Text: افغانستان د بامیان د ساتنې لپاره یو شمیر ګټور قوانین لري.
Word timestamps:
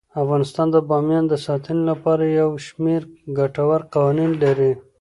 افغانستان 0.23 0.67
د 0.71 0.77
بامیان 0.89 1.25
د 1.27 1.33
ساتنې 1.45 1.83
لپاره 1.91 2.23
یو 2.39 2.49
شمیر 2.65 3.01
ګټور 3.37 3.81
قوانین 3.93 4.31
لري. 4.43 4.71